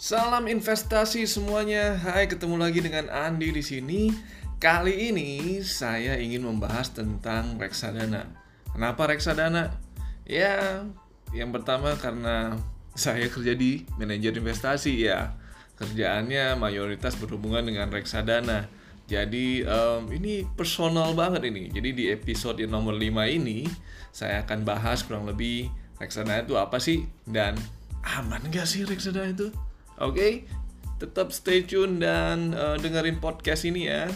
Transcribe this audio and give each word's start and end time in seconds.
Salam 0.00 0.48
investasi 0.48 1.28
semuanya. 1.28 1.92
Hai, 1.92 2.24
ketemu 2.24 2.56
lagi 2.56 2.80
dengan 2.80 3.12
Andi 3.12 3.52
di 3.52 3.60
sini. 3.60 4.08
Kali 4.56 5.12
ini 5.12 5.60
saya 5.60 6.16
ingin 6.16 6.40
membahas 6.40 6.88
tentang 6.88 7.60
reksadana. 7.60 8.24
Kenapa 8.72 9.12
reksadana? 9.12 9.76
Ya, 10.24 10.88
yang 11.36 11.52
pertama 11.52 12.00
karena 12.00 12.56
saya 12.96 13.28
kerja 13.28 13.52
di 13.52 13.84
manajer 14.00 14.40
investasi 14.40 15.04
ya. 15.04 15.36
Kerjaannya 15.76 16.56
mayoritas 16.56 17.20
berhubungan 17.20 17.68
dengan 17.68 17.92
reksadana. 17.92 18.72
Jadi 19.04 19.68
um, 19.68 20.08
ini 20.16 20.48
personal 20.56 21.12
banget 21.12 21.44
ini. 21.44 21.68
Jadi 21.68 21.92
di 21.92 22.04
episode 22.08 22.56
yang 22.56 22.72
nomor 22.72 22.96
5 22.96 23.36
ini 23.36 23.68
saya 24.16 24.48
akan 24.48 24.64
bahas 24.64 25.04
kurang 25.04 25.28
lebih 25.28 25.68
reksadana 26.00 26.40
itu 26.40 26.56
apa 26.56 26.80
sih 26.80 27.04
dan 27.28 27.52
aman 28.00 28.40
gak 28.48 28.64
sih 28.64 28.88
reksadana 28.88 29.36
itu? 29.36 29.52
Oke, 30.00 30.48
tetap 30.96 31.28
stay 31.28 31.60
tune 31.68 32.00
dan 32.00 32.56
uh, 32.56 32.80
dengerin 32.80 33.20
podcast 33.20 33.68
ini 33.68 33.84
ya. 33.84 34.08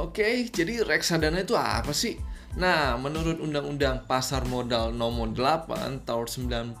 Oke, 0.00 0.48
jadi 0.48 0.80
reksadana 0.80 1.44
itu 1.44 1.52
apa 1.52 1.92
sih? 1.92 2.16
Nah, 2.56 2.96
menurut 2.96 3.38
Undang-Undang 3.44 4.08
Pasar 4.08 4.48
Modal 4.48 4.96
Nomor 4.96 5.36
8 5.36 6.00
Tahun 6.08 6.26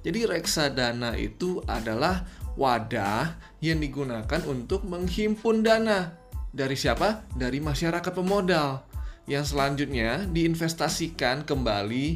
jadi 0.00 0.20
reksadana 0.24 1.12
itu 1.20 1.60
adalah 1.68 2.24
wadah 2.56 3.36
yang 3.60 3.78
digunakan 3.78 4.40
untuk 4.48 4.88
menghimpun 4.88 5.60
dana. 5.60 6.16
Dari 6.48 6.72
siapa? 6.72 7.28
Dari 7.36 7.60
masyarakat 7.60 8.12
pemodal. 8.16 8.80
Yang 9.28 9.52
selanjutnya 9.54 10.24
diinvestasikan 10.24 11.44
kembali 11.44 12.06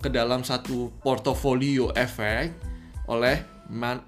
ke 0.00 0.08
dalam 0.12 0.44
satu 0.44 0.92
portofolio 1.02 1.88
efek 1.96 2.68
oleh 3.08 3.58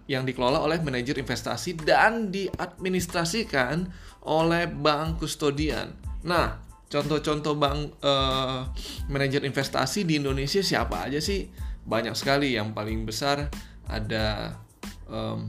yang 0.09 0.25
dikelola 0.25 0.65
oleh 0.65 0.81
manajer 0.81 1.21
investasi 1.21 1.77
dan 1.85 2.33
diadministrasikan 2.33 3.85
oleh 4.25 4.65
bank 4.65 5.21
kustodian. 5.21 5.93
Nah, 6.25 6.57
contoh-contoh 6.89 7.57
bank 7.61 8.01
uh, 8.01 8.65
manajer 9.13 9.45
investasi 9.45 10.09
di 10.09 10.17
Indonesia 10.17 10.65
siapa 10.65 11.05
aja 11.05 11.21
sih? 11.21 11.49
Banyak 11.85 12.17
sekali. 12.17 12.57
Yang 12.57 12.73
paling 12.73 13.05
besar 13.05 13.53
ada 13.85 14.57
um, 15.09 15.45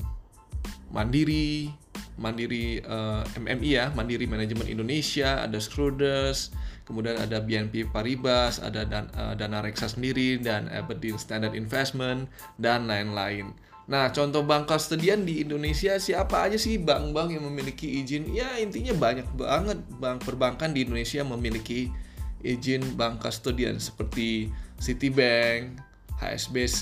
Mandiri, 0.91 1.71
Mandiri 2.19 2.83
uh, 2.83 3.23
eh, 3.23 3.39
MMI 3.39 3.69
ya, 3.71 3.85
Mandiri 3.95 4.27
Manajemen 4.27 4.67
Indonesia, 4.67 5.47
ada 5.47 5.55
Schroders, 5.55 6.51
kemudian 6.85 7.17
ada 7.17 7.39
BNP 7.41 7.89
Paribas, 7.89 8.61
ada 8.61 8.83
dan, 8.83 9.07
uh, 9.15 9.33
Dana 9.37 9.61
Reksa 9.61 9.89
sendiri 9.91 10.37
dan 10.41 10.67
Aberdeen 10.69 11.17
Standard 11.17 11.53
Investment 11.53 12.27
dan 12.57 12.89
lain-lain. 12.89 13.53
Nah, 13.91 14.07
contoh 14.15 14.45
bank 14.45 14.71
kustodian 14.71 15.27
di 15.27 15.43
Indonesia 15.43 15.99
siapa 15.99 16.47
aja 16.47 16.55
sih 16.55 16.79
bank-bank 16.79 17.35
yang 17.35 17.43
memiliki 17.43 17.99
izin? 17.99 18.29
Ya, 18.31 18.55
intinya 18.55 18.95
banyak 18.95 19.27
banget 19.35 19.83
bank 19.99 20.23
perbankan 20.23 20.71
di 20.71 20.87
Indonesia 20.87 21.25
memiliki 21.27 21.91
izin 22.39 22.95
bank 22.95 23.19
kustodian 23.19 23.81
seperti 23.83 24.47
Citibank, 24.79 25.77
HSBC, 26.17 26.81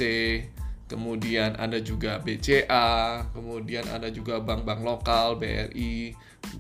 kemudian 0.89 1.53
ada 1.56 1.78
juga 1.80 2.17
BCA, 2.19 3.23
kemudian 3.31 3.86
ada 3.88 4.09
juga 4.09 4.41
bank-bank 4.41 4.81
lokal, 4.84 5.38
BRI, 5.38 6.13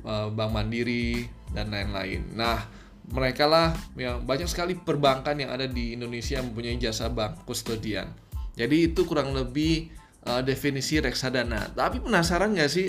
eh, 0.05 0.27
Bank 0.31 0.51
Mandiri, 0.53 1.27
dan 1.51 1.73
lain-lain. 1.73 2.37
Nah, 2.37 2.63
mereka 3.09 3.49
lah 3.49 3.73
yang 3.97 4.21
banyak 4.21 4.45
sekali 4.45 4.77
perbankan 4.77 5.37
yang 5.41 5.49
ada 5.49 5.65
di 5.65 5.97
Indonesia 5.97 6.37
yang 6.37 6.53
mempunyai 6.53 6.77
jasa 6.77 7.09
bank 7.09 7.43
kustodian. 7.45 8.09
Jadi 8.53 8.91
itu 8.91 9.07
kurang 9.07 9.33
lebih 9.33 9.89
uh, 10.29 10.41
definisi 10.45 11.01
reksadana. 11.01 11.73
Tapi 11.73 12.03
penasaran 12.03 12.53
nggak 12.53 12.71
sih 12.71 12.87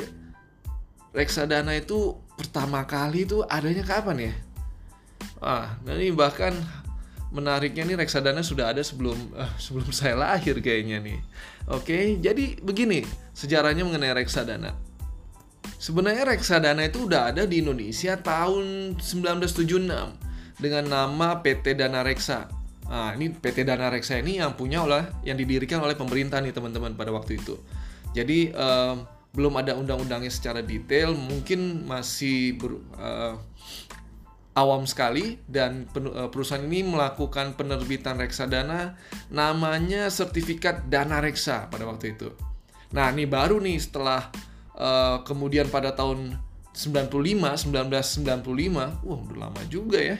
reksadana 1.16 1.72
itu 1.78 2.16
pertama 2.36 2.84
kali 2.84 3.24
itu 3.24 3.40
adanya 3.48 3.84
kapan 3.86 4.30
ya? 4.30 4.34
Ah, 5.40 5.76
nah 5.84 5.96
ini 5.96 6.12
bahkan 6.12 6.52
menariknya 7.30 7.86
nih 7.86 7.96
reksadana 7.96 8.42
sudah 8.42 8.74
ada 8.74 8.82
sebelum 8.82 9.16
uh, 9.32 9.52
sebelum 9.56 9.88
saya 9.96 10.18
lahir 10.18 10.58
kayaknya 10.60 11.00
nih. 11.00 11.18
Oke, 11.70 12.18
jadi 12.18 12.60
begini 12.60 13.06
sejarahnya 13.32 13.86
mengenai 13.86 14.12
reksadana. 14.12 14.89
Sebenarnya 15.80 16.28
reksadana 16.28 16.84
itu 16.84 17.08
udah 17.08 17.32
ada 17.32 17.48
di 17.48 17.64
Indonesia 17.64 18.12
tahun 18.20 19.00
1976 19.00 20.60
dengan 20.60 20.84
nama 20.84 21.40
PT 21.40 21.72
Dana 21.72 22.04
Reksa. 22.04 22.52
Nah, 22.84 23.16
ini 23.16 23.32
PT 23.32 23.64
Dana 23.64 23.88
Reksa 23.88 24.20
ini 24.20 24.44
yang 24.44 24.60
punya 24.60 24.84
oleh 24.84 25.08
yang 25.24 25.40
didirikan 25.40 25.80
oleh 25.80 25.96
pemerintah 25.96 26.44
nih 26.44 26.52
teman-teman 26.52 26.92
pada 27.00 27.08
waktu 27.16 27.40
itu. 27.40 27.56
Jadi 28.12 28.52
um, 28.52 29.08
belum 29.32 29.56
ada 29.56 29.72
undang-undangnya 29.72 30.28
secara 30.28 30.60
detail, 30.60 31.16
mungkin 31.16 31.88
masih 31.88 32.60
ber, 32.60 32.76
uh, 33.00 33.40
awam 34.52 34.84
sekali 34.84 35.40
dan 35.46 35.88
eh, 35.94 36.28
perusahaan 36.28 36.60
ini 36.60 36.82
melakukan 36.82 37.54
penerbitan 37.54 38.18
reksadana 38.18 38.98
namanya 39.30 40.10
sertifikat 40.10 40.90
dana 40.90 41.22
reksa 41.22 41.70
pada 41.70 41.86
waktu 41.88 42.18
itu. 42.18 42.34
Nah, 42.90 43.14
ini 43.14 43.24
baru 43.24 43.62
nih 43.62 43.78
setelah 43.78 44.28
uh, 44.80 45.20
kemudian 45.28 45.68
pada 45.68 45.92
tahun 45.92 46.40
95, 46.72 47.68
1995, 47.68 49.04
wah 49.04 49.18
udah 49.20 49.36
lama 49.36 49.62
juga 49.68 50.00
ya. 50.00 50.16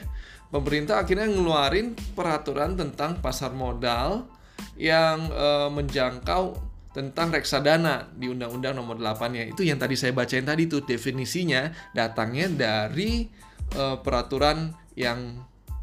Pemerintah 0.51 1.01
akhirnya 1.01 1.31
ngeluarin 1.31 1.95
peraturan 2.13 2.75
tentang 2.75 3.17
pasar 3.23 3.55
modal 3.55 4.27
yang 4.75 5.31
uh, 5.31 5.71
menjangkau 5.71 6.59
tentang 6.91 7.31
reksadana 7.31 8.11
di 8.11 8.27
Undang-Undang 8.27 8.75
Nomor 8.75 8.99
8 8.99 9.31
ya. 9.31 9.45
Itu 9.47 9.63
yang 9.63 9.79
tadi 9.79 9.95
saya 9.95 10.11
bacain 10.11 10.43
tadi 10.43 10.67
tuh 10.67 10.83
definisinya 10.83 11.71
datangnya 11.95 12.51
dari 12.51 13.31
uh, 13.79 13.95
peraturan 14.03 14.75
yang 14.99 15.39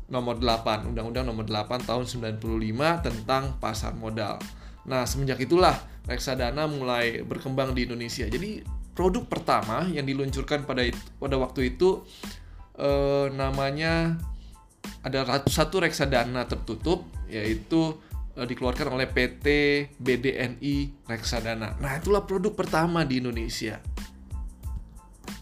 nomor 0.08 0.40
8, 0.40 0.88
Undang-Undang 0.88 1.24
nomor 1.28 1.44
8 1.44 1.84
tahun 1.84 2.04
95 2.08 2.40
tentang 3.04 3.56
pasar 3.60 3.92
modal. 3.92 4.40
Nah, 4.88 5.04
semenjak 5.04 5.40
itulah 5.44 5.76
reksadana 6.08 6.64
mulai 6.66 7.20
berkembang 7.22 7.76
di 7.76 7.84
Indonesia. 7.84 8.24
Jadi, 8.24 8.64
produk 8.98 9.28
pertama 9.30 9.86
yang 9.92 10.02
diluncurkan 10.02 10.66
pada 10.66 10.82
itu, 10.82 10.98
pada 11.22 11.38
waktu 11.38 11.76
itu 11.76 12.02
eh, 12.74 13.30
namanya 13.30 14.18
ada 15.06 15.22
satu 15.46 15.78
reksadana 15.78 16.50
tertutup 16.50 17.06
yaitu 17.30 17.94
eh, 18.34 18.42
dikeluarkan 18.42 18.90
oleh 18.90 19.06
PT 19.06 19.46
BDNI 20.02 21.06
Reksadana. 21.06 21.78
Nah, 21.78 21.92
itulah 21.94 22.26
produk 22.26 22.56
pertama 22.58 23.06
di 23.06 23.22
Indonesia. 23.22 23.78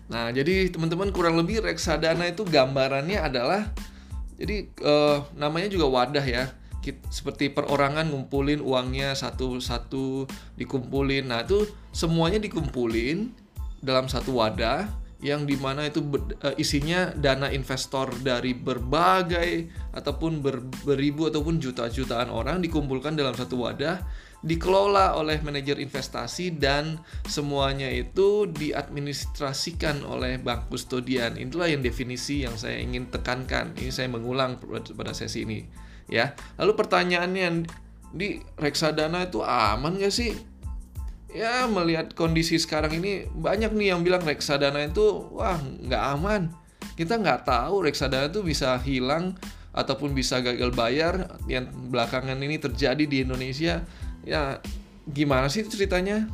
Nah, 0.07 0.31
jadi 0.31 0.71
teman-teman 0.71 1.11
kurang 1.11 1.35
lebih 1.35 1.65
reksadana 1.65 2.31
itu 2.31 2.47
gambarannya 2.47 3.19
adalah 3.19 3.75
jadi 4.39 4.71
uh, 4.85 5.27
namanya 5.35 5.67
juga 5.67 5.89
wadah 5.91 6.23
ya. 6.23 6.53
Seperti 7.09 7.51
perorangan 7.51 8.13
ngumpulin 8.13 8.61
uangnya 8.61 9.17
satu-satu 9.17 10.29
dikumpulin. 10.61 11.33
Nah, 11.33 11.43
itu 11.43 11.67
semuanya 11.91 12.39
dikumpulin 12.39 13.33
dalam 13.81 14.07
satu 14.07 14.37
wadah 14.37 15.07
yang 15.25 15.49
di 15.49 15.57
mana 15.57 15.89
itu 15.89 16.05
uh, 16.05 16.53
isinya 16.61 17.09
dana 17.17 17.49
investor 17.49 18.13
dari 18.21 18.53
berbagai 18.53 19.73
ataupun 19.97 20.45
ber, 20.45 20.61
beribu 20.85 21.33
ataupun 21.33 21.57
juta-jutaan 21.57 22.29
orang 22.29 22.61
dikumpulkan 22.61 23.17
dalam 23.17 23.33
satu 23.33 23.65
wadah 23.65 23.97
dikelola 24.45 25.17
oleh 25.17 25.41
manajer 25.41 25.81
investasi 25.81 26.61
dan 26.61 27.01
semuanya 27.25 27.89
itu 27.89 28.45
diadministrasikan 28.47 30.05
oleh 30.05 30.37
bank 30.37 30.69
kustodian. 30.69 31.41
Itulah 31.41 31.73
yang 31.73 31.81
definisi 31.81 32.45
yang 32.45 32.55
saya 32.61 32.77
ingin 32.77 33.09
tekankan. 33.09 33.73
Ini 33.75 33.89
saya 33.89 34.13
mengulang 34.13 34.61
pada 34.95 35.17
sesi 35.17 35.49
ini, 35.49 35.65
ya. 36.11 36.35
Lalu 36.59 36.73
pertanyaannya 36.75 37.67
di 38.15 38.41
reksadana 38.57 39.29
itu 39.29 39.43
aman 39.43 39.99
gak 39.99 40.15
sih? 40.15 40.33
Ya 41.37 41.69
melihat 41.69 42.17
kondisi 42.17 42.57
sekarang 42.57 42.97
ini 42.97 43.29
banyak 43.29 43.77
nih 43.77 43.93
yang 43.93 44.01
bilang 44.01 44.25
reksadana 44.25 44.89
itu 44.89 45.05
wah 45.37 45.61
nggak 45.61 46.03
aman. 46.17 46.49
Kita 46.97 47.21
nggak 47.21 47.45
tahu 47.45 47.85
reksadana 47.85 48.33
itu 48.33 48.41
bisa 48.41 48.81
hilang 48.81 49.37
ataupun 49.77 50.17
bisa 50.17 50.41
gagal 50.41 50.73
bayar 50.73 51.37
yang 51.45 51.69
belakangan 51.93 52.41
ini 52.41 52.57
terjadi 52.57 53.05
di 53.05 53.21
Indonesia 53.21 53.85
ya 54.25 54.65
gimana 55.05 55.53
sih 55.53 55.69
ceritanya? 55.69 56.25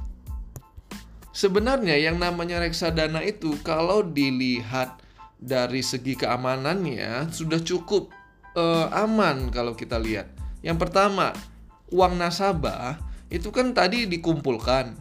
Sebenarnya 1.35 1.99
yang 1.99 2.23
namanya 2.23 2.63
reksadana 2.63 3.25
itu 3.27 3.59
kalau 3.67 4.07
dilihat 4.07 5.03
dari 5.43 5.83
segi 5.83 6.15
keamanannya 6.15 7.35
sudah 7.35 7.59
cukup 7.59 8.15
uh, 8.57 8.89
aman 8.93 9.49
kalau 9.53 9.77
kita 9.77 9.97
lihat. 10.01 10.29
Yang 10.63 10.89
pertama, 10.89 11.35
uang 11.91 12.17
nasabah 12.17 12.99
itu 13.33 13.49
kan 13.51 13.73
tadi 13.73 14.07
dikumpulkan, 14.07 14.95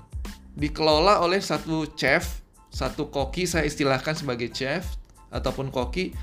dikelola 0.56 1.21
oleh 1.21 1.39
satu 1.39 1.88
chef, 1.94 2.42
satu 2.71 3.12
koki 3.12 3.44
saya 3.45 3.68
istilahkan 3.68 4.15
sebagai 4.15 4.50
chef 4.50 4.88
ataupun 5.31 5.69
koki 5.69 6.15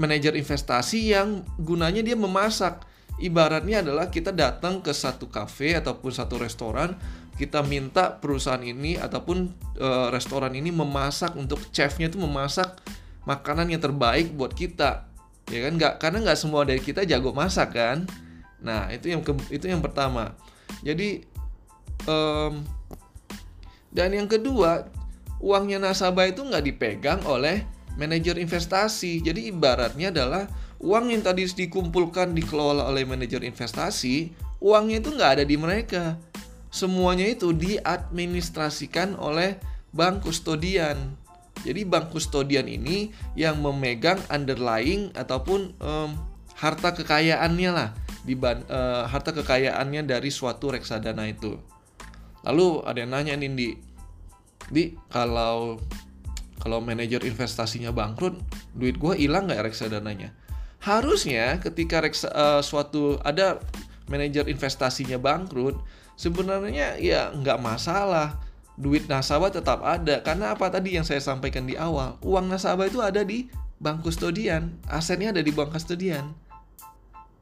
manajer 0.00 0.32
investasi 0.34 1.12
yang 1.12 1.44
gunanya 1.60 2.00
dia 2.00 2.16
memasak 2.16 2.84
ibaratnya 3.20 3.84
adalah 3.84 4.08
kita 4.08 4.32
datang 4.32 4.80
ke 4.80 4.92
satu 4.92 5.28
kafe 5.28 5.76
ataupun 5.76 6.12
satu 6.12 6.40
restoran 6.40 6.96
kita 7.36 7.60
minta 7.60 8.16
perusahaan 8.16 8.64
ini 8.64 8.96
ataupun 8.96 9.52
uh, 9.76 10.08
restoran 10.08 10.56
ini 10.56 10.72
memasak 10.72 11.36
untuk 11.36 11.60
chefnya 11.68 12.08
itu 12.08 12.16
memasak 12.16 12.80
makanan 13.28 13.68
yang 13.68 13.80
terbaik 13.84 14.32
buat 14.32 14.56
kita 14.56 15.04
ya 15.46 15.58
kan 15.66 15.72
nggak 15.78 15.94
karena 16.02 16.18
nggak 16.26 16.38
semua 16.38 16.66
dari 16.66 16.82
kita 16.82 17.06
jago 17.06 17.30
masak 17.30 17.74
kan? 17.76 18.06
Nah 18.62 18.90
itu 18.90 19.12
yang 19.12 19.22
ke, 19.22 19.32
itu 19.52 19.66
yang 19.70 19.82
pertama. 19.82 20.34
Jadi 20.82 21.22
um, 22.06 22.66
dan 23.94 24.10
yang 24.12 24.28
kedua 24.28 24.90
uangnya 25.40 25.80
nasabah 25.80 26.28
itu 26.28 26.42
nggak 26.42 26.64
dipegang 26.64 27.20
oleh 27.24 27.62
manajer 27.96 28.36
investasi. 28.36 29.24
Jadi 29.24 29.48
ibaratnya 29.48 30.12
adalah 30.12 30.50
uang 30.82 31.14
yang 31.14 31.22
tadi 31.24 31.48
dikumpulkan 31.48 32.36
dikelola 32.36 32.84
oleh 32.84 33.08
manajer 33.08 33.40
investasi 33.40 34.46
uangnya 34.60 35.00
itu 35.00 35.10
nggak 35.12 35.30
ada 35.40 35.44
di 35.44 35.56
mereka. 35.56 36.16
Semuanya 36.68 37.24
itu 37.24 37.56
diadministrasikan 37.56 39.16
oleh 39.16 39.56
bank 39.96 40.28
kustodian 40.28 41.16
jadi 41.66 41.82
bank 41.82 42.14
kustodian 42.14 42.70
ini 42.70 43.10
yang 43.34 43.58
memegang 43.58 44.22
underlying 44.30 45.10
ataupun 45.18 45.74
um, 45.82 46.14
harta 46.54 46.94
kekayaannya 46.94 47.70
lah 47.74 47.90
di 48.22 48.38
uh, 48.38 49.06
harta 49.10 49.34
kekayaannya 49.34 50.06
dari 50.06 50.30
suatu 50.30 50.70
reksadana 50.70 51.26
itu. 51.26 51.58
Lalu 52.46 52.86
ada 52.86 52.98
yang 53.02 53.10
nanya 53.10 53.34
nih 53.34 53.50
di, 53.50 53.68
di 54.70 54.84
kalau 55.10 55.82
kalau 56.62 56.78
manajer 56.82 57.22
investasinya 57.26 57.90
bangkrut, 57.90 58.38
duit 58.74 58.98
gue 58.98 59.14
hilang 59.18 59.50
nggak 59.50 59.66
reksadananya? 59.66 60.30
Harusnya 60.82 61.58
ketika 61.58 61.98
reksa, 61.98 62.30
uh, 62.30 62.62
suatu 62.62 63.18
ada 63.26 63.58
manajer 64.06 64.46
investasinya 64.46 65.18
bangkrut, 65.18 65.74
sebenarnya 66.14 66.98
ya 67.02 67.34
nggak 67.34 67.58
masalah 67.58 68.38
duit 68.76 69.08
nasabah 69.08 69.50
tetap 69.50 69.80
ada. 69.82 70.20
Karena 70.20 70.52
apa? 70.52 70.68
Tadi 70.68 70.96
yang 70.96 71.04
saya 71.04 71.20
sampaikan 71.20 71.64
di 71.64 71.74
awal 71.74 72.20
uang 72.20 72.52
nasabah 72.52 72.86
itu 72.86 73.00
ada 73.00 73.24
di 73.24 73.48
bank 73.80 74.04
kustodian. 74.04 74.76
Asetnya 74.88 75.32
ada 75.32 75.42
di 75.42 75.52
bank 75.52 75.72
kustodian. 75.72 76.32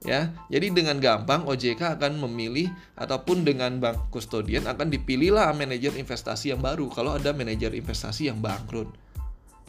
Ya 0.05 0.37
jadi 0.53 0.69
dengan 0.69 1.01
gampang 1.01 1.49
OJK 1.49 1.97
akan 1.97 2.21
memilih 2.29 2.69
ataupun 2.93 3.41
dengan 3.41 3.81
bank 3.81 4.13
kustodian 4.13 4.69
akan 4.69 4.93
dipilihlah 4.93 5.49
manajer 5.57 5.97
investasi 5.97 6.53
yang 6.53 6.61
baru 6.61 6.93
kalau 6.93 7.17
ada 7.17 7.33
manajer 7.33 7.73
investasi 7.73 8.29
yang 8.29 8.37
bangkrut. 8.45 8.93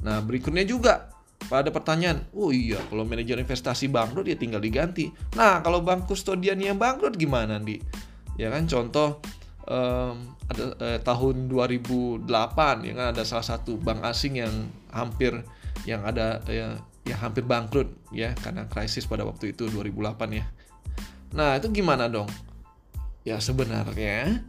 Nah 0.04 0.20
berikutnya 0.20 0.68
juga 0.68 1.08
pada 1.48 1.72
pertanyaan 1.72 2.28
oh 2.36 2.52
iya 2.52 2.84
kalau 2.92 3.08
manajer 3.08 3.40
investasi 3.40 3.88
bangkrut 3.88 4.28
ya 4.28 4.36
tinggal 4.36 4.60
diganti. 4.60 5.08
Nah 5.40 5.64
kalau 5.64 5.80
bank 5.80 6.04
kustodian 6.04 6.60
yang 6.60 6.76
bangkrut 6.76 7.16
gimana 7.16 7.56
nih 7.56 7.80
ya 8.36 8.52
kan 8.52 8.68
contoh 8.68 9.24
um, 9.70 10.16
ada 10.50 10.66
eh, 10.82 11.00
tahun 11.02 11.50
2008 11.50 12.26
ya 12.86 12.94
kan 12.94 13.08
ada 13.14 13.24
salah 13.26 13.46
satu 13.46 13.78
bank 13.82 14.06
asing 14.06 14.40
yang 14.42 14.54
hampir 14.94 15.42
yang 15.86 16.02
ada 16.06 16.42
ya, 16.50 16.78
yang 17.06 17.20
hampir 17.22 17.46
bangkrut 17.46 17.90
ya 18.10 18.34
karena 18.42 18.66
krisis 18.66 19.06
pada 19.06 19.22
waktu 19.26 19.54
itu 19.54 19.70
2008 19.70 20.38
ya. 20.38 20.46
Nah, 21.36 21.60
itu 21.60 21.68
gimana 21.70 22.10
dong? 22.10 22.30
Ya 23.28 23.42
sebenarnya 23.42 24.42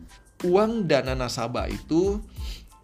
uang 0.45 0.85
dana 0.85 1.17
nasabah 1.17 1.69
itu 1.69 2.21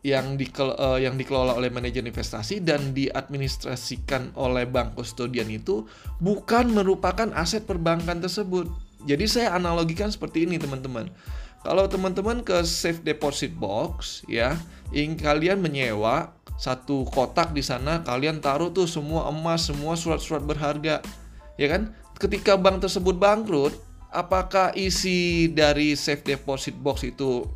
yang 0.03 0.35
di 0.35 0.51
uh, 0.59 0.99
yang 0.99 1.15
dikelola 1.15 1.55
oleh 1.55 1.71
manajer 1.71 2.03
investasi 2.03 2.59
dan 2.59 2.91
diadministrasikan 2.91 4.35
oleh 4.35 4.67
bank 4.67 4.99
kustodian 4.99 5.47
itu 5.47 5.87
bukan 6.19 6.75
merupakan 6.75 7.31
aset 7.39 7.63
perbankan 7.63 8.19
tersebut. 8.19 8.67
Jadi 9.07 9.25
saya 9.31 9.55
analogikan 9.55 10.11
seperti 10.11 10.47
ini 10.47 10.59
teman-teman. 10.59 11.07
Kalau 11.63 11.87
teman-teman 11.87 12.43
ke 12.43 12.67
safe 12.67 12.99
deposit 13.07 13.55
box 13.55 14.27
ya, 14.27 14.59
ingin 14.91 15.15
kalian 15.15 15.63
menyewa 15.63 16.35
satu 16.59 17.07
kotak 17.07 17.55
di 17.55 17.63
sana, 17.63 18.03
kalian 18.03 18.43
taruh 18.43 18.75
tuh 18.75 18.91
semua 18.91 19.31
emas, 19.31 19.71
semua 19.71 19.95
surat-surat 19.95 20.43
berharga. 20.43 21.03
Ya 21.55 21.67
kan? 21.71 21.95
Ketika 22.19 22.59
bank 22.59 22.83
tersebut 22.83 23.19
bangkrut, 23.19 23.75
apakah 24.11 24.75
isi 24.75 25.51
dari 25.51 25.95
safe 25.95 26.23
deposit 26.23 26.75
box 26.79 27.07
itu 27.07 27.47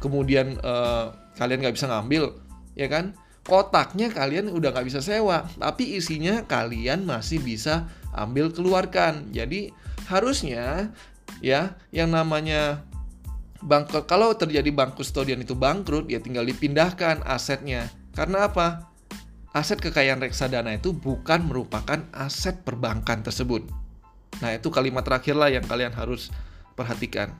kemudian 0.00 0.56
uh, 0.60 1.12
kalian 1.36 1.60
nggak 1.64 1.76
bisa 1.76 1.88
ngambil, 1.88 2.36
ya 2.76 2.88
kan? 2.88 3.12
Kotaknya 3.44 4.12
kalian 4.12 4.52
udah 4.52 4.72
nggak 4.72 4.88
bisa 4.88 5.00
sewa, 5.00 5.48
tapi 5.56 5.96
isinya 5.96 6.44
kalian 6.44 7.08
masih 7.08 7.40
bisa 7.40 7.88
ambil 8.12 8.52
keluarkan. 8.52 9.32
Jadi 9.32 9.72
harusnya 10.08 10.92
ya 11.40 11.80
yang 11.94 12.12
namanya 12.12 12.84
bank 13.60 13.92
kalau 14.08 14.32
terjadi 14.32 14.68
bank 14.72 14.96
kustodian 14.96 15.44
itu 15.44 15.52
bangkrut 15.52 16.08
ya 16.08 16.20
tinggal 16.20 16.44
dipindahkan 16.44 17.24
asetnya. 17.24 17.88
Karena 18.16 18.50
apa? 18.50 18.90
Aset 19.50 19.82
kekayaan 19.82 20.22
reksadana 20.22 20.78
itu 20.78 20.94
bukan 20.94 21.50
merupakan 21.50 22.06
aset 22.14 22.62
perbankan 22.62 23.26
tersebut. 23.26 23.66
Nah, 24.38 24.54
itu 24.54 24.70
kalimat 24.70 25.02
terakhir 25.02 25.34
lah 25.34 25.50
yang 25.50 25.66
kalian 25.66 25.90
harus 25.90 26.30
perhatikan. 26.78 27.34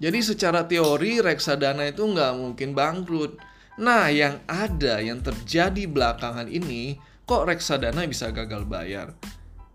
Jadi 0.00 0.20
secara 0.24 0.64
teori 0.64 1.20
reksadana 1.20 1.92
itu 1.92 2.04
nggak 2.08 2.32
mungkin 2.40 2.72
bangkrut. 2.72 3.36
Nah, 3.76 4.08
yang 4.08 4.40
ada 4.48 5.04
yang 5.04 5.20
terjadi 5.20 5.84
belakangan 5.84 6.48
ini, 6.48 6.96
kok 7.28 7.44
reksadana 7.44 8.08
bisa 8.08 8.32
gagal 8.32 8.64
bayar? 8.64 9.12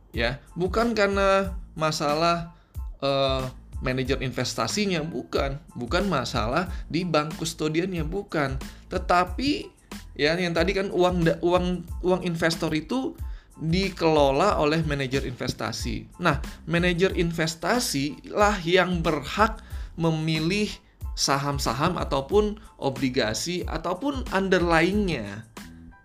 Ya, 0.10 0.42
bukan 0.58 0.98
karena 0.98 1.54
masalah 1.78 2.58
uh, 3.06 3.46
manajer 3.81 4.22
investasinya 4.22 5.01
bukan, 5.01 5.57
bukan 5.74 6.06
masalah 6.07 6.69
di 6.88 7.01
bank 7.04 7.36
kustodiannya 7.42 8.06
bukan, 8.06 8.56
tetapi 8.94 9.68
ya 10.16 10.38
yang 10.38 10.54
tadi 10.54 10.78
kan 10.78 10.94
uang 10.94 11.42
uang 11.42 11.66
uang 12.06 12.22
investor 12.22 12.69
itu 12.72 13.18
dikelola 13.62 14.57
oleh 14.57 14.81
manajer 14.86 15.25
investasi. 15.25 16.10
Nah, 16.18 16.42
manajer 16.66 17.13
investasi 17.13 18.33
lah 18.33 18.57
yang 18.63 19.06
berhak 19.06 19.62
memilih 20.00 20.72
saham-saham 21.13 22.00
ataupun 22.00 22.57
obligasi 22.81 23.62
ataupun 23.68 24.25
underlyingnya 24.31 25.45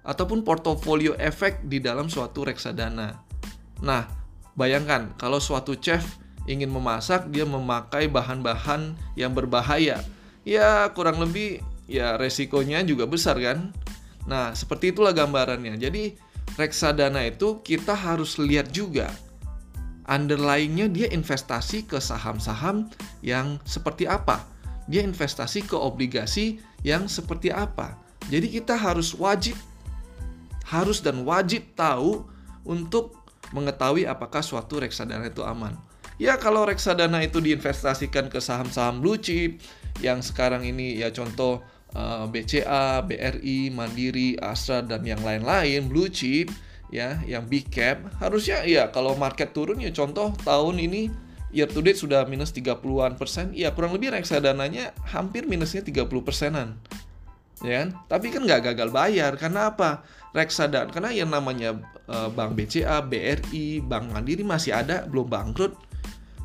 ataupun 0.07 0.47
portofolio 0.47 1.17
efek 1.19 1.67
di 1.67 1.83
dalam 1.83 2.07
suatu 2.07 2.47
reksadana. 2.47 3.19
Nah, 3.83 4.07
bayangkan 4.55 5.17
kalau 5.19 5.43
suatu 5.43 5.75
chef 5.79 6.05
ingin 6.47 6.71
memasak 6.71 7.29
dia 7.31 7.43
memakai 7.43 8.07
bahan-bahan 8.07 8.95
yang 9.19 9.35
berbahaya. 9.35 10.01
Ya 10.47 10.87
kurang 10.95 11.19
lebih 11.19 11.63
ya 11.91 12.15
resikonya 12.15 12.83
juga 12.87 13.07
besar 13.07 13.39
kan? 13.43 13.75
Nah 14.31 14.55
seperti 14.55 14.95
itulah 14.95 15.11
gambarannya. 15.11 15.79
Jadi 15.79 16.15
reksadana 16.55 17.27
itu 17.27 17.61
kita 17.67 17.93
harus 17.93 18.39
lihat 18.39 18.71
juga. 18.71 19.11
Underlyingnya 20.07 20.87
dia 20.87 21.11
investasi 21.11 21.91
ke 21.91 21.99
saham-saham 21.99 22.87
yang 23.27 23.59
seperti 23.67 24.07
apa. 24.07 24.47
Dia 24.87 25.03
investasi 25.03 25.67
ke 25.67 25.75
obligasi 25.75 26.63
yang 26.87 27.11
seperti 27.11 27.51
apa. 27.51 27.99
Jadi 28.31 28.55
kita 28.55 28.79
harus 28.79 29.19
wajib 29.19 29.59
harus 30.67 30.99
dan 30.99 31.23
wajib 31.23 31.63
tahu 31.79 32.27
untuk 32.67 33.15
mengetahui 33.55 34.03
apakah 34.03 34.43
suatu 34.43 34.83
reksadana 34.83 35.31
itu 35.31 35.47
aman 35.47 35.79
Ya 36.17 36.41
kalau 36.41 36.65
reksadana 36.65 37.21
itu 37.21 37.45
diinvestasikan 37.45 38.33
ke 38.33 38.41
saham-saham 38.41 39.05
blue 39.05 39.21
chip 39.21 39.61
yang 40.01 40.25
sekarang 40.25 40.65
ini 40.65 40.97
ya 40.97 41.13
contoh 41.13 41.61
eh, 41.93 42.25
BCA, 42.25 43.05
BRI, 43.05 43.69
Mandiri, 43.69 44.41
Astra 44.41 44.81
dan 44.81 45.05
yang 45.05 45.21
lain-lain 45.21 45.93
blue 45.93 46.09
chip 46.09 46.49
ya 46.89 47.19
yang 47.27 47.51
big 47.51 47.67
cap 47.69 47.99
harusnya 48.23 48.63
ya 48.63 48.89
kalau 48.95 49.19
market 49.19 49.51
turun 49.51 49.83
ya 49.83 49.91
contoh 49.91 50.31
tahun 50.47 50.79
ini 50.79 51.11
year 51.51 51.67
to 51.67 51.83
date 51.83 51.99
sudah 51.99 52.23
minus 52.31 52.55
30-an 52.55 53.19
persen 53.19 53.51
ya 53.51 53.75
kurang 53.75 53.99
lebih 53.99 54.15
reksadananya 54.15 54.95
hampir 55.11 55.51
minusnya 55.51 55.83
30 55.83 56.07
persenan 56.23 56.79
ya 57.65 57.85
kan? 57.85 57.89
Tapi 58.09 58.27
kan 58.33 58.43
nggak 58.45 58.73
gagal 58.73 58.89
bayar 58.93 59.33
karena 59.41 59.73
apa? 59.73 60.05
Reksadana 60.37 60.93
karena 60.93 61.11
yang 61.17 61.33
namanya 61.33 61.81
uh, 62.13 62.29
Bank 62.29 62.59
BCA, 62.59 63.01
BRI, 63.01 63.81
Bank 63.81 64.13
Mandiri 64.13 64.45
masih 64.45 64.77
ada 64.77 65.09
belum 65.09 65.33
bangkrut 65.33 65.73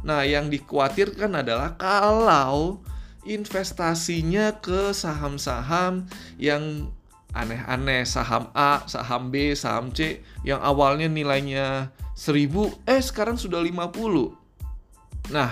Nah, 0.01 0.25
yang 0.25 0.49
dikhawatirkan 0.49 1.45
adalah 1.45 1.77
kalau 1.77 2.81
investasinya 3.25 4.57
ke 4.57 4.93
saham-saham 4.93 6.09
yang 6.41 6.89
aneh-aneh, 7.31 8.03
saham 8.03 8.49
A, 8.51 8.83
saham 8.89 9.31
B, 9.31 9.53
saham 9.55 9.93
C 9.93 10.25
yang 10.43 10.59
awalnya 10.59 11.07
nilainya 11.07 11.93
1000 12.17 12.89
eh 12.89 13.01
sekarang 13.01 13.39
sudah 13.39 13.61
50. 13.63 15.31
Nah, 15.31 15.51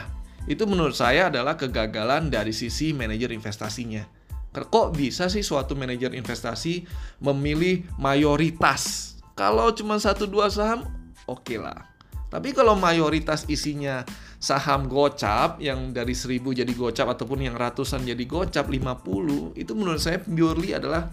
itu 0.50 0.63
menurut 0.65 0.98
saya 0.98 1.29
adalah 1.29 1.56
kegagalan 1.56 2.27
dari 2.27 2.51
sisi 2.51 2.91
manajer 2.91 3.32
investasinya. 3.32 4.03
Kok 4.50 4.98
bisa 4.98 5.29
sih 5.29 5.46
suatu 5.46 5.77
manajer 5.77 6.12
investasi 6.18 6.84
memilih 7.22 7.86
mayoritas? 8.01 9.13
Kalau 9.38 9.72
cuma 9.72 10.01
satu 10.01 10.27
dua 10.27 10.51
saham, 10.51 10.84
oke 11.29 11.48
okay 11.48 11.62
lah 11.62 11.88
Tapi 12.27 12.51
kalau 12.51 12.75
mayoritas 12.75 13.48
isinya 13.48 14.03
saham 14.39 14.88
gocap 14.88 15.60
yang 15.60 15.91
dari 15.91 16.15
1000 16.15 16.63
jadi 16.63 16.72
gocap 16.72 17.12
ataupun 17.12 17.43
yang 17.43 17.60
ratusan 17.60 18.08
jadi 18.08 18.24
gocap 18.24 18.72
50 18.72 19.60
itu 19.60 19.72
menurut 19.75 20.00
saya 20.00 20.24
purely 20.24 20.72
adalah 20.72 21.12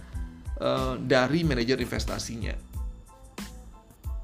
uh, 0.62 0.95
dari 0.97 1.42
manajer 1.42 1.83
investasinya. 1.83 2.54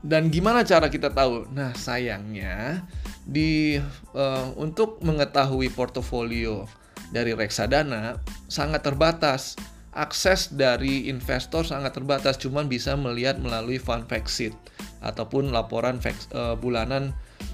Dan 0.02 0.34
gimana 0.34 0.66
cara 0.66 0.90
kita 0.90 1.14
tahu? 1.14 1.46
Nah, 1.54 1.70
sayangnya 1.78 2.82
di 3.22 3.78
uh, 4.18 4.50
untuk 4.58 4.98
mengetahui 4.98 5.70
portofolio 5.70 6.66
dari 7.14 7.34
reksadana 7.34 8.18
sangat 8.50 8.82
terbatas. 8.82 9.54
Akses 9.92 10.48
dari 10.48 11.12
investor 11.12 11.68
sangat 11.68 11.92
terbatas, 11.92 12.40
cuman 12.40 12.64
bisa 12.64 12.96
melihat 12.96 13.36
melalui 13.36 13.76
fund 13.76 14.08
fact 14.08 14.32
sheet 14.32 14.56
ataupun 15.04 15.52
laporan 15.52 16.00
fact, 16.00 16.32
uh, 16.32 16.56
bulanan 16.56 17.12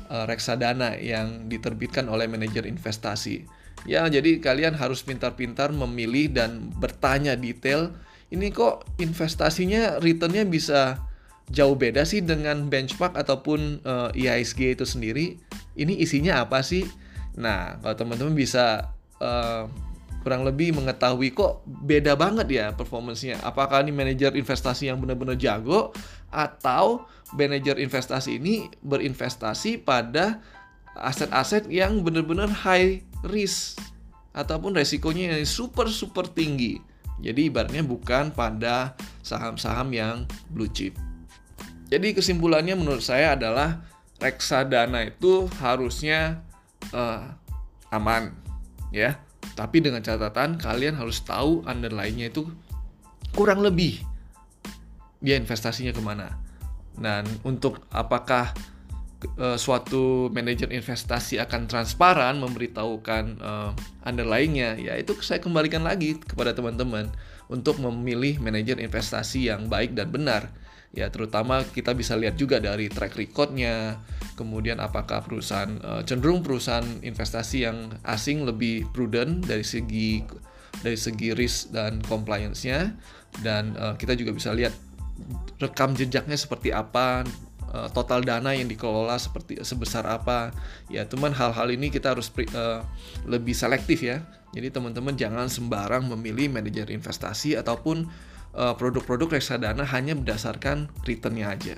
uh, 0.09 0.25
reksadana 0.29 0.97
yang 0.99 1.47
diterbitkan 1.51 2.07
oleh 2.07 2.29
manajer 2.31 2.65
investasi. 2.65 3.45
Ya, 3.87 4.05
jadi 4.11 4.43
kalian 4.43 4.75
harus 4.75 5.07
pintar-pintar 5.07 5.71
memilih 5.71 6.35
dan 6.35 6.75
bertanya 6.77 7.39
detail. 7.39 7.95
Ini 8.29 8.53
kok 8.53 8.85
investasinya 9.01 10.03
returnnya 10.03 10.45
bisa 10.45 11.01
jauh 11.49 11.79
beda 11.79 12.05
sih 12.05 12.21
dengan 12.21 12.69
benchmark 12.69 13.17
ataupun 13.17 13.81
uh, 13.87 14.11
IISG 14.13 14.77
itu 14.77 14.85
sendiri. 14.85 15.41
Ini 15.79 15.95
isinya 15.97 16.45
apa 16.45 16.61
sih? 16.61 16.85
Nah, 17.39 17.79
kalau 17.81 17.95
teman-teman 17.97 18.35
bisa 18.37 18.93
uh, 19.23 19.71
kurang 20.21 20.45
lebih 20.45 20.77
mengetahui 20.77 21.33
kok 21.33 21.65
beda 21.65 22.19
banget 22.19 22.49
ya 22.51 22.67
performance-nya. 22.75 23.41
Apakah 23.41 23.81
ini 23.81 23.95
manajer 23.95 24.35
investasi 24.37 24.91
yang 24.91 25.01
benar-benar 25.01 25.39
jago 25.39 25.95
atau 26.29 27.09
manajer 27.37 27.81
investasi 27.81 28.41
ini 28.41 28.69
berinvestasi 28.85 29.85
pada 29.85 30.41
aset-aset 30.99 31.69
yang 31.71 32.03
benar-benar 32.03 32.51
high 32.51 33.05
risk 33.29 33.79
ataupun 34.35 34.77
resikonya 34.77 35.35
yang 35.35 35.47
super 35.49 35.89
super 35.89 36.27
tinggi. 36.27 36.79
Jadi 37.19 37.51
ibaratnya 37.51 37.83
bukan 37.83 38.31
pada 38.31 38.95
saham-saham 39.27 39.91
yang 39.91 40.17
blue 40.55 40.71
chip. 40.71 40.95
Jadi 41.91 42.15
kesimpulannya 42.15 42.79
menurut 42.79 43.03
saya 43.03 43.35
adalah 43.35 43.83
reksadana 44.23 45.09
itu 45.11 45.51
harusnya 45.59 46.45
uh, 46.95 47.27
aman, 47.91 48.35
ya 48.93 49.19
tapi 49.59 49.83
dengan 49.83 49.99
catatan 49.99 50.55
kalian 50.55 50.95
harus 50.95 51.19
tahu 51.27 51.67
underline-nya 51.67 52.31
itu 52.31 52.47
kurang 53.35 53.59
lebih 53.59 53.99
dia 55.19 55.39
investasinya 55.39 55.91
ke 55.95 56.03
mana. 56.03 56.35
Dan 56.99 57.27
untuk 57.47 57.87
apakah 57.95 58.51
uh, 59.39 59.59
suatu 59.59 60.31
manajer 60.35 60.71
investasi 60.71 61.39
akan 61.39 61.71
transparan 61.71 62.43
memberitahukan 62.43 63.25
uh, 63.39 63.71
underlying-nya, 64.03 64.79
ya 64.79 64.99
itu 64.99 65.15
saya 65.23 65.39
kembalikan 65.39 65.87
lagi 65.87 66.19
kepada 66.19 66.55
teman-teman 66.55 67.11
untuk 67.49 67.81
memilih 67.81 68.43
manajer 68.43 68.77
investasi 68.83 69.49
yang 69.49 69.67
baik 69.71 69.97
dan 69.97 70.11
benar 70.13 70.53
ya 70.97 71.13
terutama 71.13 71.61
kita 71.69 71.93
bisa 71.93 72.17
lihat 72.17 72.41
juga 72.41 72.57
dari 72.57 72.89
track 72.89 73.21
recordnya 73.21 74.01
kemudian 74.41 74.81
apakah 74.81 75.21
perusahaan 75.21 75.69
uh, 75.85 76.01
cenderung 76.01 76.41
perusahaan 76.41 76.87
investasi 77.05 77.69
yang 77.69 77.93
asing 78.09 78.49
lebih 78.49 78.89
prudent 78.97 79.45
dari 79.45 79.65
segi 79.65 80.25
dari 80.81 80.97
segi 80.97 81.37
risk 81.37 81.75
dan 81.77 82.01
compliance-nya 82.01 82.97
dan 83.45 83.77
uh, 83.77 83.95
kita 84.01 84.17
juga 84.17 84.33
bisa 84.33 84.55
lihat 84.57 84.73
rekam 85.59 85.95
jejaknya 85.95 86.39
seperti 86.39 86.71
apa 86.71 87.27
uh, 87.75 87.89
total 87.91 88.23
dana 88.23 88.55
yang 88.55 88.71
dikelola 88.71 89.19
seperti 89.19 89.59
sebesar 89.63 90.07
apa 90.07 90.55
ya 90.87 91.05
cuman 91.05 91.35
hal-hal 91.35 91.69
ini 91.75 91.91
kita 91.91 92.15
harus 92.15 92.31
uh, 92.55 92.87
lebih 93.27 93.53
selektif 93.53 94.03
ya 94.03 94.23
jadi 94.55 94.73
teman-teman 94.73 95.19
jangan 95.19 95.51
sembarang 95.51 96.07
memilih 96.09 96.49
manajer 96.49 96.89
investasi 96.89 97.59
ataupun 97.59 98.09
Eh, 98.59 98.75
produk-produk 98.75 99.39
reksadana 99.39 99.87
hanya 99.87 100.19
berdasarkan 100.19 100.91
returnnya 101.07 101.53
aja. 101.53 101.77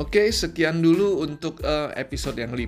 Oke, 0.00 0.26
sekian 0.32 0.82
dulu 0.82 1.22
untuk 1.22 1.62
uh, 1.62 1.92
episode 1.94 2.40
yang 2.40 2.56
5. 2.56 2.66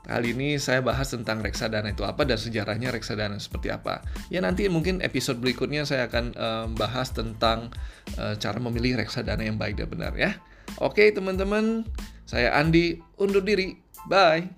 Kali 0.00 0.32
ini 0.32 0.56
saya 0.56 0.80
bahas 0.80 1.12
tentang 1.12 1.44
reksadana 1.44 1.92
itu 1.92 2.02
apa 2.08 2.24
dan 2.24 2.40
sejarahnya 2.40 2.88
reksadana 2.88 3.36
seperti 3.36 3.68
apa. 3.68 4.00
Ya 4.32 4.40
nanti 4.40 4.64
mungkin 4.72 5.04
episode 5.04 5.38
berikutnya 5.38 5.84
saya 5.84 6.08
akan 6.08 6.24
uh, 6.34 6.66
bahas 6.72 7.12
tentang 7.12 7.68
uh, 8.16 8.34
cara 8.40 8.58
memilih 8.58 8.96
reksadana 8.96 9.44
yang 9.44 9.60
baik 9.60 9.76
dan 9.76 9.88
benar 9.92 10.12
ya. 10.16 10.40
Oke 10.80 11.12
teman-teman, 11.12 11.84
saya 12.24 12.56
Andi 12.56 13.02
undur 13.20 13.44
diri. 13.44 13.76
Bye. 14.08 14.48